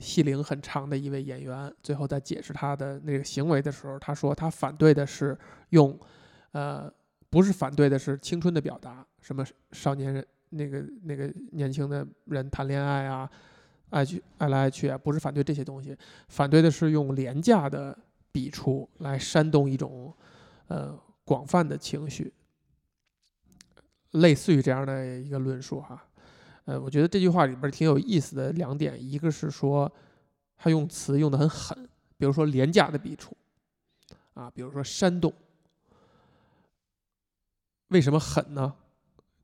[0.01, 5.37] 戏龄很长的一位演员，最后在解释他的那个行为的时候，他说他反对的是
[5.71, 5.99] 用
[6.53, 6.93] 呃
[7.31, 13.31] 不是反对的是青春的表达，什么少年人那个那个年轻的人谈恋爱啊。
[13.91, 15.97] 爱去爱来爱去啊，不是反对这些东西，
[16.29, 17.99] 反对的是用廉价的
[18.31, 20.15] 笔触来煽动一种
[20.67, 22.31] 呃广泛的情绪，
[24.11, 26.05] 类似于这样的一个论述哈。
[26.69, 29.91] 呃，我觉得这句话里边挺有意思的两点，一个是说
[30.55, 33.35] 他用词用的很狠，比如说廉价的笔触
[34.35, 35.33] 啊，比如说煽动。
[37.89, 38.71] 为什么狠呢？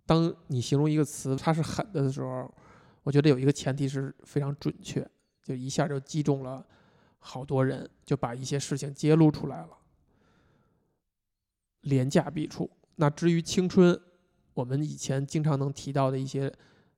[0.04, 2.54] 当你形容一个词它是狠的的时候，
[3.04, 5.08] 我觉得有一个前提是非常准确，
[5.42, 6.62] 就一下就击中了
[7.20, 9.70] 好多人，就把一些事情揭露出来了。
[11.80, 12.70] 廉价笔触。
[12.96, 13.98] 那至于青春，
[14.52, 16.54] 我们以前经常能提到的一些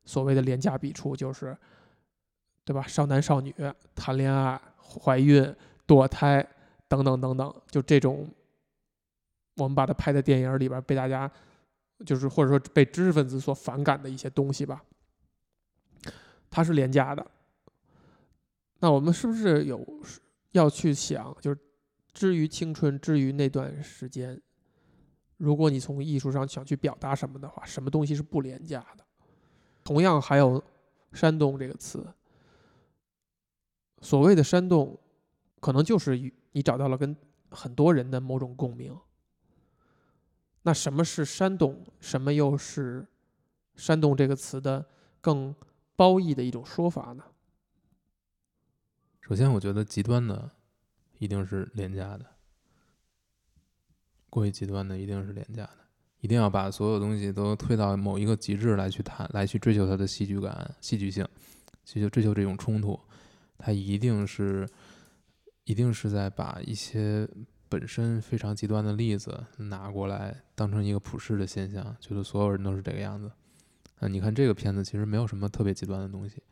[0.06, 1.54] 所谓的廉价笔触，就是
[2.64, 2.82] 对吧？
[2.86, 3.54] 少男少女
[3.94, 5.54] 谈恋爱、怀孕、
[5.86, 6.46] 堕胎
[6.88, 8.26] 等等等等，就这种，
[9.56, 11.30] 我们把它拍在电影里边，被大家
[12.04, 14.82] 就是或者说被知识分子所反感的一些东西吧。
[16.48, 17.26] 它是廉价的。
[18.78, 19.84] 那我们是不是有
[20.52, 21.58] 要去想，就是
[22.12, 24.40] 至于青春，至于那段时间，
[25.38, 29.05] 如果你从艺术上想去表达什么的话，什么东西是不廉价的？
[29.86, 30.60] 同样还有
[31.14, 32.04] “煽动”这个词。
[34.00, 34.98] 所谓的煽动，
[35.60, 37.16] 可能就是与你找到了跟
[37.50, 38.98] 很多人的某种共鸣。
[40.62, 41.86] 那什么是煽动？
[42.00, 43.06] 什么又是
[43.76, 44.84] 煽动这个词的
[45.20, 45.54] 更
[45.94, 47.22] 褒义的一种说法呢？
[49.20, 50.50] 首先，我觉得极端的
[51.18, 52.26] 一定是廉价的，
[54.28, 55.85] 过于极端的一定是廉价的，
[56.20, 61.26] 一定要把所有东西都推到某一个极致来去谈，来去追求它的戏剧感、戏剧性，
[61.84, 62.98] 追求追求这种冲突，
[63.58, 64.68] 它一定是
[65.64, 67.28] 一定是在把一些
[67.68, 73.30] 本身非常极端的例子拿过来当成一个普世的现象，觉得所有人都是这个样子。
[73.98, 76.42] 啊，你看这个片子其实没有什么特别极端的东西。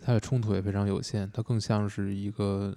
[0.00, 2.74] 它的冲突也非常有限，它更像是一个，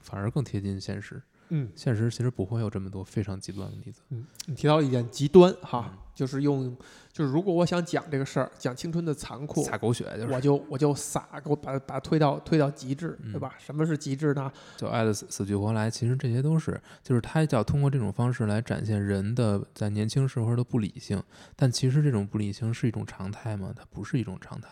[0.00, 1.20] 反而更贴近现实。
[1.48, 4.00] 嗯现实其实不会有这么多非常极端的例子。
[4.10, 6.76] 嗯，你提到一点极端哈，嗯就是用，
[7.12, 13.56] 就是如果我想讲这个事儿，讲青春的残酷，撒狗血就是，我就我就撒，给我把它把它推到推到极致，对嗯吧？
[13.58, 14.50] 什么是极致呢？
[14.76, 21.20] 就爱的死死去活来，其实这些都是，就是他要通过这种方式来展现人的在年轻时候的不理性，
[21.56, 23.72] 但其实这种不理性是一种常态吗？
[23.74, 24.68] 它不是一种常态，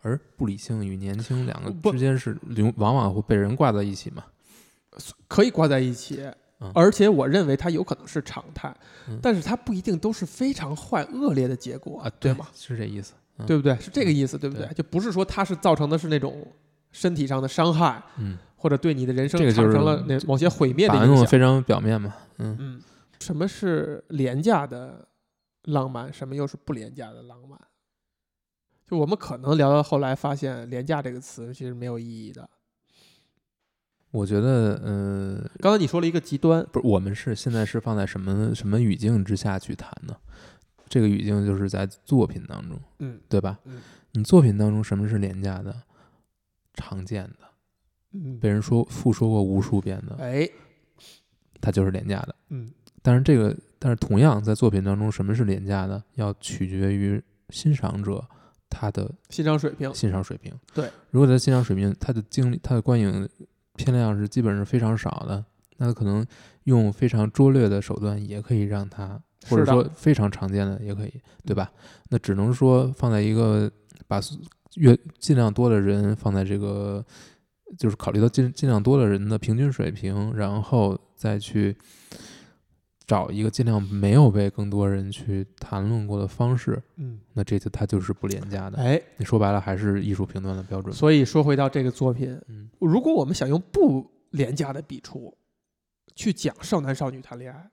[0.00, 2.38] 而不理性与年轻两个之间是
[2.76, 4.24] 往往会被人挂在一起嘛。
[5.28, 6.22] 可以挂在一起，
[6.60, 8.74] 嗯而且我认为它有可能是常态，
[9.08, 12.46] 嗯但是它不一定都是非常坏恶劣的结果啊，对吗？？
[12.54, 13.14] 是这意思。
[13.38, 13.76] 嗯、对不对？
[13.78, 14.66] 是这个意思，对不对？
[14.66, 16.46] 对就不是说它是造成的是那种
[16.90, 21.26] 身体上的伤害，嗯，或者对你的人生产生了那某些毁灭的影响。
[21.26, 22.14] 非常表面嘛。
[22.38, 22.82] 嗯，嗯，
[23.20, 25.06] 什么是廉价的
[25.64, 26.10] 浪漫？
[26.10, 27.60] 什么又是不廉价的浪漫？
[28.86, 32.48] 就我们可能聊到后来发现，“廉价”这个词其实没有意义的。
[34.16, 40.16] 我觉得，嗯、刚才你说了一个极端，不是，我们是现在是放在什么什么语境之下去谈呢？
[40.88, 43.58] 这个语境就是在作品当中，嗯对吧？
[43.64, 43.80] 嗯
[44.12, 45.74] 你作品当中什么是廉价的、
[46.72, 47.46] 常见的、
[48.12, 50.48] 嗯，被人说复说过无数遍的，哎，
[51.60, 52.34] 它就是廉价的。
[52.48, 52.70] 嗯
[53.02, 58.24] 但是这个，但是同样在作品当中，什么是廉价的，要取决于欣赏者
[58.70, 60.52] 他的欣赏水平，欣赏水平。
[60.72, 63.28] 对，如果他欣赏水平，他的经历、他的观影
[63.76, 65.44] 片量是基本是非常少的，
[65.76, 66.24] 那可能
[66.64, 71.70] 用非常拙劣的手段也可以让它，或者说非常常见的也可以，对吧？
[72.08, 73.70] 那只能说放在一个
[74.08, 74.20] 把
[74.76, 77.04] 越尽量多的人放在这个，
[77.78, 81.76] 就是考虑到尽尽量多的人的平均水平，然后再去
[83.06, 88.78] 找一个尽量没有被更多人去谈论过的方式，嗯，那这就它就是不廉价的。
[88.78, 90.92] 哎，你说白了还是艺术评论的标准。
[90.92, 95.36] 所以说回到这个作品，嗯如果我们想用不廉价的笔触
[96.16, 97.70] 去讲少男少女谈恋爱，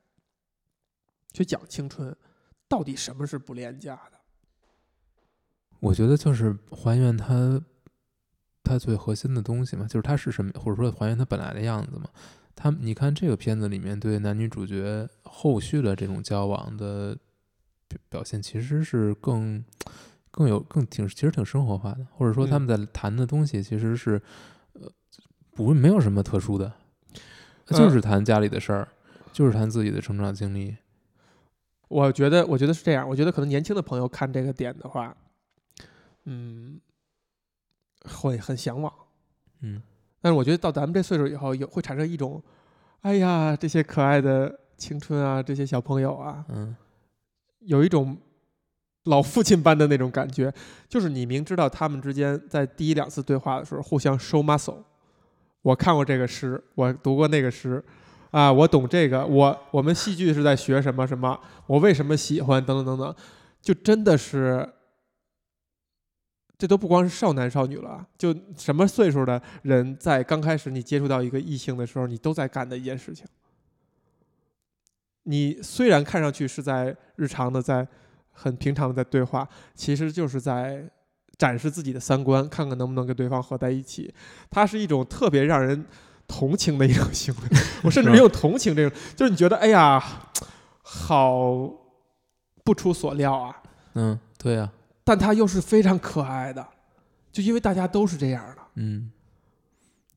[1.32, 2.14] 去讲青春，
[2.68, 4.18] 到底什么是不廉价的？
[5.80, 7.60] 我觉得就是还原它
[8.62, 12.08] 它最核心的东西嘛，就是它是什么，或者说还原它本来的样子嘛。
[12.56, 17.16] 他你看这个片子里面对男女主角后续的这种交往的
[17.88, 19.64] 表表现，其实是更
[20.30, 24.20] 更有更挺其实挺生活化的，或者说他们在谈的东西其实是
[24.72, 24.90] 呃
[25.52, 26.72] 不没有什么特殊的，
[27.66, 28.88] 就是谈家里的事儿，
[29.32, 30.76] 就是谈自己的成长经历。
[31.88, 33.08] 我觉得，我觉得是这样。
[33.08, 35.16] 我觉得可能年轻的朋友看这个点的话，
[36.24, 36.80] 嗯，
[38.04, 38.92] 会很向往。
[39.60, 39.82] 嗯
[40.24, 42.42] 但是我觉得到咱们这岁数以后，有会产生一种，
[43.02, 46.74] 哎呀，这些可爱的青春啊，这些小朋友啊，嗯
[47.60, 48.16] 有一种
[49.04, 50.50] 老父亲般的那种感觉，
[50.88, 54.78] 就是你明知道他们之间在第一两次对话的时候互相 show muscle。
[55.60, 57.84] 我看过这个诗，我读过那个诗，
[58.30, 63.14] 啊，我懂这个，我我们戏剧是在学什么什么，我为什么喜欢等等等等，
[63.60, 64.66] 就真的是，
[66.56, 73.26] 这都不光是少男少女了，就什么岁数的人在刚开始你接触到一个异性的时候，你都在干的一件事情。
[75.24, 77.86] 你虽然看上去是在日常的在
[78.30, 80.88] 很平常的在对话，其实就是在
[81.36, 84.12] 展示自己的三观，看看能不能跟对方合在一起。
[84.50, 85.84] 它是一种特别让人
[86.28, 90.02] 同情的一种行为， 我甚至是吧用同情这种，就是你觉得哎呀，
[90.82, 91.70] 好
[92.62, 93.62] 不出所料啊，
[93.94, 94.70] 嗯，对呀、
[95.04, 96.66] 但他又是非常可爱的，
[97.30, 98.62] 就因为大家都是这样的。
[98.76, 99.12] 嗯，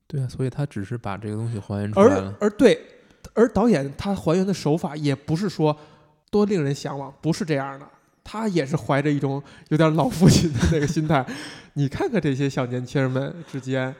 [0.07, 2.37] 对啊，所以他只是把这个东西还原出来而了。
[2.39, 2.79] 而对，
[3.33, 5.77] 而导演他还原的手法也不是说
[6.31, 7.87] 多令人向往，不是这样的，
[8.23, 11.25] 他也是怀着一种有点老父亲的那个心态。
[11.73, 13.93] 你看看这些小年轻人们之间，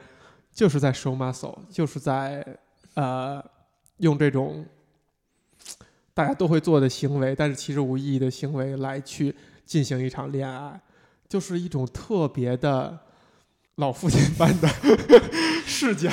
[0.52, 2.44] 就是在 show muscle，就是在
[2.94, 3.44] 呃
[3.98, 4.66] 用这种
[6.12, 9.34] 大家都会做的行为，但是其实无意义的行为来去
[9.68, 10.80] 进行一场恋爱，
[11.28, 12.98] 就是一种特别的
[13.74, 14.68] 老父亲般的
[15.66, 16.10] 视角。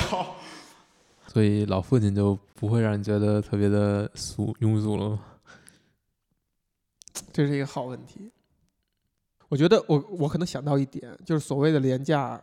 [1.26, 5.24] 所以老父亲就不会让你觉得特别的俗庸俗了吗？
[7.32, 8.30] 这是一个好问题。
[9.48, 12.38] 我觉得我我可能想到一点，就是所谓的廉价，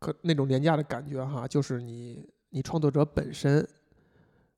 [0.00, 3.64] 可那种廉价的感觉哈，就是你你创作者本身，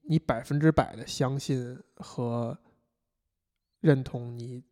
[0.03, 2.57] 你百分之百的相信和
[3.81, 4.63] 认同你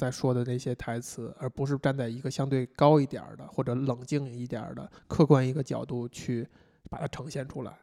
[0.00, 6.48] 在说的那些台词，而不是站在一个相对高一点的或者冷静一点的客观一个角度去
[6.88, 7.78] 把它呈现出来，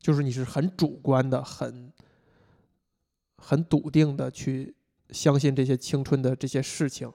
[0.00, 1.92] 就是你是很主观的、很
[3.36, 4.74] 很笃定的去
[5.10, 7.12] 相信这些青春的这些事情，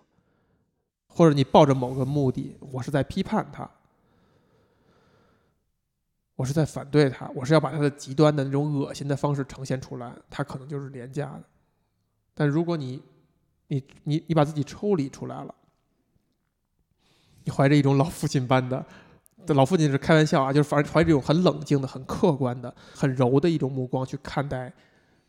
[1.09, 3.69] 或者你抱着某个目的，我是在批判它，
[6.35, 11.43] 我是在反对它，我是要把它的极端的那种恶心的方式呈现出来，它可能就是廉价的。
[12.33, 13.03] 但如果你
[13.73, 15.55] 你你你把自己抽离出来了，
[17.43, 18.85] 你怀着一种老父亲般的，
[19.47, 24.71] 老父亲是开玩笑啊，就是反正怀着一种很冷静的、很客观的、很柔的一种目光去看待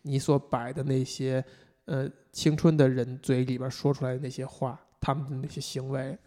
[0.02, 1.42] 你所摆的那些
[1.86, 6.18] 呃青春的人嘴里边说出来的那些话，他们的那些行为，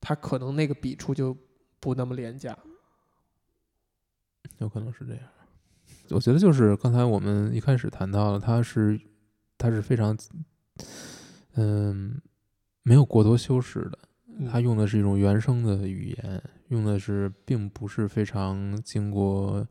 [0.00, 1.34] 他可能那个笔触就
[1.80, 2.56] 不那么廉价。
[4.58, 5.22] 有可能是这样。
[6.10, 9.00] 我觉得就是刚才我们一开始谈到了，他是
[9.56, 10.16] 他是非常
[11.60, 12.20] 嗯
[12.84, 13.98] 没有过多修饰的，
[14.48, 19.66] 他用的是一种原生的语言，用的是并不是非常经过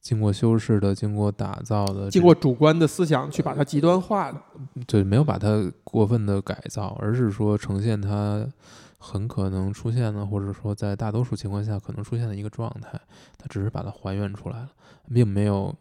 [0.00, 4.42] 经过修饰的、经过打造的、经过主观的思想去把它极端化的，
[4.88, 8.44] 对，没有把它过分的改造，而是说呈现它
[8.98, 13.00] 很可能出现的，或者说在大多数情况下可能出现的一个状态，
[13.38, 14.68] 它只是把它还原出来了，
[15.14, 15.72] 并没有。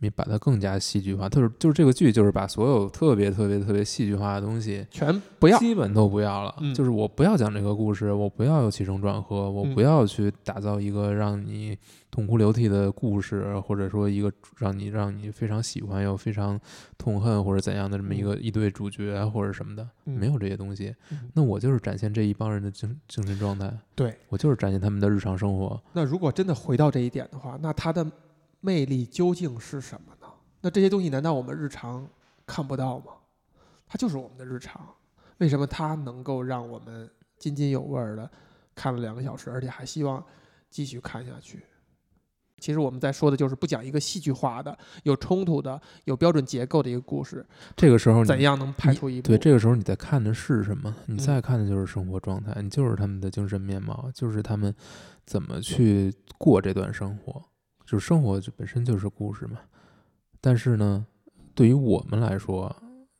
[0.00, 6.54] 你把它更加戏剧化，就是就是这个剧，就是把所有特别特别特别戏剧化的东西全不要，基本都不要了。
[6.60, 11.76] 嗯就是我不要讲这个故事，我不要有起承转合，我嗯不要去打造一个让你
[12.10, 16.58] 痛哭流涕的故事，或者说一个让你让你非常喜欢又非常
[16.96, 20.94] 痛恨或者怎样的这么一个一对主角或者什么的，嗯没有这些东西。
[21.10, 24.16] 嗯那我就是展现这一帮人的精精神状态，对。
[24.28, 25.80] 我就是展现他们的日常生活。
[25.92, 28.06] 那如果真的回到这一点的话，那他的
[28.60, 30.26] 魅力究竟是什么呢？
[30.60, 32.06] 那这些东西难道我们日常
[32.46, 33.12] 看不到吗？
[33.86, 34.86] 它就是我们的日常，
[35.38, 38.30] 为什么它能够让我们津津有味儿的
[38.74, 40.24] 看了两个小时，而且还希望
[40.70, 41.64] 继续看下去？
[42.58, 47.44] 其实我们在说的就是不讲一个戏剧化的、有冲突的、有标准结构的一个故事，
[47.74, 50.94] 这个时候你怎样能拍出一部对，这个时候你在看的是什么？
[51.06, 54.74] 你嗯在看的就是生活状态，你就是他们的精神面貌，就是他们
[55.24, 57.42] 怎么去过这段生活。
[57.90, 59.58] 就是生活就本身就是故事嘛。
[60.40, 61.04] 但是呢，
[61.56, 62.72] 对于我们来说，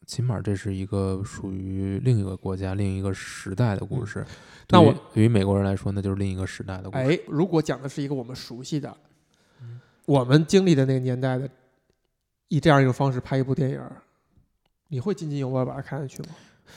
[0.07, 4.21] 起码这是一个属于另一个国家、另一个时代的故事。
[4.21, 4.27] 嗯
[4.69, 7.03] 那我对于美国人来说，那就是另一个时代的故事。
[7.03, 8.97] 哎，如果讲的是一个我们熟悉的
[9.61, 11.51] 嗯，我们经历的那个年代的，
[12.47, 13.83] 以这样一种方式拍一部电影，
[14.87, 16.29] 你会津津有味把它看下去吗？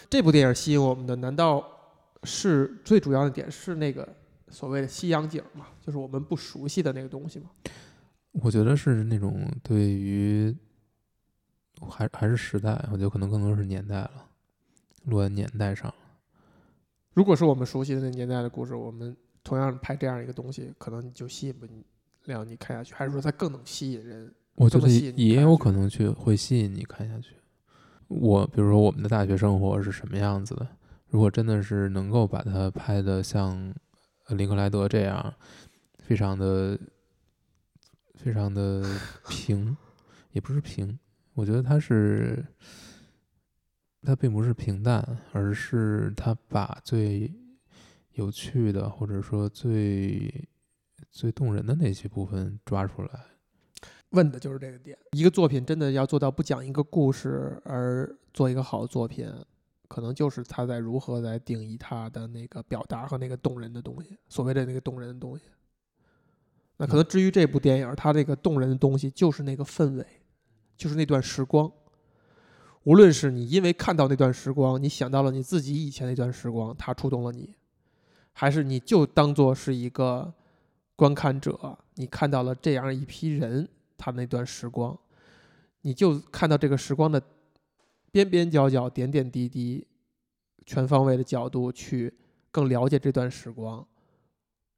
[0.10, 1.64] 这部电影吸引我们的，难道
[2.24, 4.08] 是最主要的点是那个
[4.54, 5.68] 所谓的西洋景嘛？
[5.82, 7.50] 就是我们不熟悉的那个东西嘛？
[8.32, 10.56] 我觉得是那种对于
[11.90, 14.28] 还还是时代，我觉得可能更多是年代了，
[15.06, 15.94] 落在年代上。
[17.14, 21.68] 如果是我们熟悉的那年代的故事，我们同样拍这样一个东西，可能就吸引不
[22.26, 24.34] 了你看下去，还是说它更能吸引人？
[24.56, 27.36] 我觉得也有可能去会吸引你看下去。
[28.08, 30.68] 我比如说我们的大学生活是什么样子的？
[31.10, 33.93] 如果真的是能够把它拍的像呃
[34.30, 35.34] 林克莱德这样，
[36.00, 36.80] 非常的
[38.16, 38.84] 非常的
[39.30, 39.76] 平，
[40.32, 40.98] 也不是平，
[41.34, 42.46] 我觉得他是
[44.02, 47.32] 他并不是平淡，而是他把最
[48.14, 50.48] 有趣的或者说最
[51.12, 53.10] 最动人的那些部分抓出来。
[54.12, 54.98] 问的就是这个点。
[55.12, 59.28] 一个作品真的要做到不讲一个故事而做一个好作品，
[59.94, 65.44] 可能就是他在如何来定义他的那个表达和那个动人的东西，所谓的那个动人的东西。
[66.78, 70.04] 那可能至于这部电影，它这个动人的东西就是那个氛围，
[70.76, 71.72] 就是那段时光。
[72.86, 77.54] 无论是你因为看到那段时光，你想到了你自己以前那段时光，它触动了你，
[78.32, 80.34] 还是你就当做是一个
[80.96, 84.98] 观看者，你看到了这样一批人，他那段时光，
[85.82, 87.22] 你就看到这个时光的
[88.14, 89.88] 边边角角、点点滴滴，
[90.68, 92.14] 全方位的角度去
[92.52, 93.84] 更了解这段时光。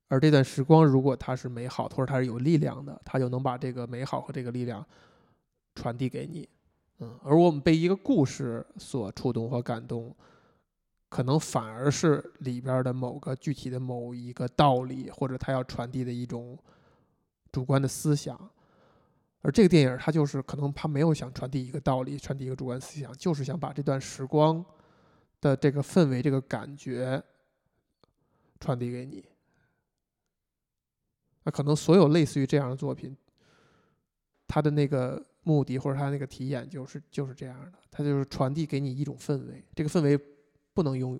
[0.07, 4.85] 而这段时光，如果它是美好，或者它是有力量的，它就能把这个美好和这个力量
[5.75, 6.47] 传递给你。
[6.99, 10.15] 嗯，而我们被一个故事所触动和感动，
[11.09, 16.57] 可能反而是里边的某个具体的某一个道理，或者它要传递的一种
[17.51, 18.39] 主观的思想。
[19.45, 24.65] 而这个电影，它就是可能他没有想传递一个道理，传递一个主观思想，就是想把这段时光
[25.39, 27.23] 的这个氛围、这个感觉
[28.59, 29.23] 传递给你。
[31.43, 33.15] 那可能所有类似于这样的作品，
[34.47, 39.63] 它的那个目的或者它那个体验就是就是这样的，它就是传递给你一种氛围。
[39.75, 40.19] 这个氛围
[40.73, 41.19] 不能用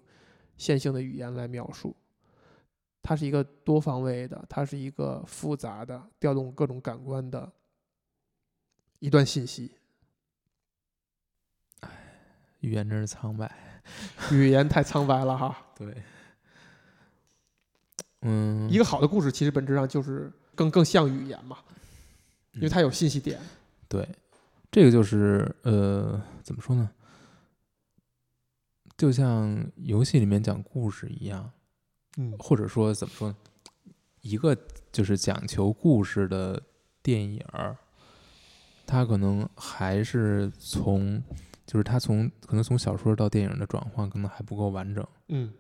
[0.58, 1.96] 线性的语言来描述，
[3.04, 7.52] 它是一个多方位的，它是一个复杂的、调动各种感官的
[9.06, 9.72] 一段信息。
[12.62, 13.56] 语言真是苍白。
[14.32, 15.56] 语言太苍白了哈。
[15.78, 16.02] 对，
[18.22, 21.60] 嗯，一个好的故事其实本质上就是更更像语言嘛，
[22.54, 23.40] 因为它有信息点。
[23.88, 24.08] 对，
[24.72, 26.90] 这个就是呃，怎么说呢？
[28.98, 31.52] 就像游戏里面讲故事一样，
[32.18, 33.38] 嗯或者说怎么说呢？
[34.22, 34.58] 一个
[34.92, 36.60] 就是讲求故事的
[37.04, 37.78] 电影儿，
[38.86, 41.22] 它可能还是从，
[41.66, 45.06] 就是它从可能从小说到电影的转换可能还不够完整。
[45.30, 45.52] 嗯，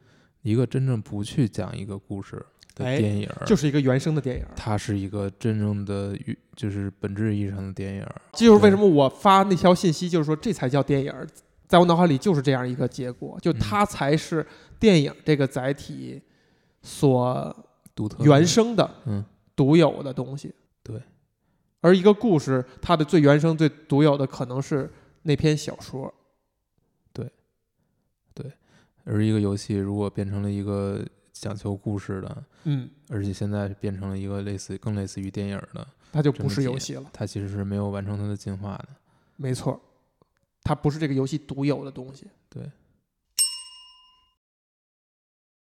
[0.41, 2.43] 一个真正不去讲一个故事
[2.75, 4.45] 的哎电影儿，就是一个原生的电影。
[4.55, 6.17] 它是一个真正的
[6.55, 8.05] 就是本质意义上的电影。
[8.33, 11.13] 这就是为什么我发那条信息，就是说这才叫电影，
[11.67, 14.45] 在我脑海里就是这样一个结果，就嗯它才是
[14.79, 16.21] 电影这个载体
[16.81, 17.65] 所
[17.95, 20.53] 独特原生的、嗯独有的东西。
[20.83, 21.01] 对，
[21.85, 26.11] 而一个故事，它的最原生、最独有的，可能是那篇小说。
[27.13, 27.31] 对，
[28.33, 28.51] 对
[29.03, 37.07] 而一个游戏如果变成了一个讲求故事的，嗯，而且现在变成了一个类似更类似于电影的，它就不是游戏了。
[37.13, 38.87] 它其实是没有完成它的进化的。
[39.35, 39.79] 没错，
[40.63, 42.25] 它不是这个游戏独有的东西。
[42.49, 42.63] 对，